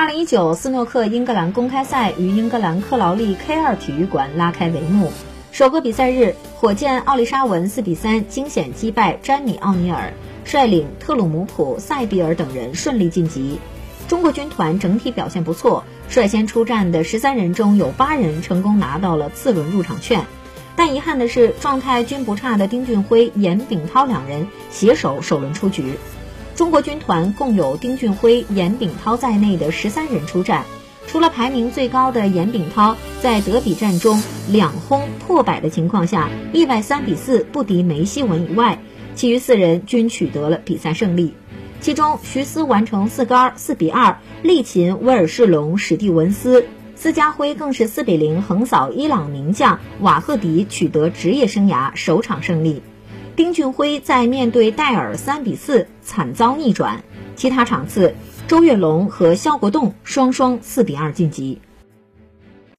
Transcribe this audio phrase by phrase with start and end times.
[0.00, 5.12] 二零一九斯诺克英格兰公开赛于英格兰克劳利 K 二体育馆拉开帷幕。
[5.52, 10.14] 首个比赛日，火箭奥利沙文四比三惊险击败詹米奥尼尔，
[10.46, 13.58] 率领特鲁姆普、塞比尔等人顺利晋级。
[14.08, 20.24] 中国军团整体表现不错，率先出战的十三人中有八人成功拿到了次轮入场券。
[20.76, 25.98] 但遗憾的是，状态均不差的丁俊晖、严炳涛两人携手首轮出局。
[26.60, 30.66] 中国军团共有丁俊晖、严炳涛在内的十三人出战。
[31.06, 38.78] 除了排名最高的严炳涛在德比战中两轰破百的情况下意外三比四不敌梅西文以外，
[39.14, 41.32] 其余四人均取得了比赛胜利。
[41.80, 52.82] 其中，徐思完成四杆四比二力擒威尔士龙史蒂文斯，斯家辉更是四比零横扫伊朗名将瓦赫迪，取得职业生涯首场胜利。
[53.40, 57.02] 丁俊晖在面对戴尔三比四惨遭逆转，
[57.34, 58.14] 其他场次。
[58.46, 61.58] 周跃龙和肖国栋双双四比二晋级。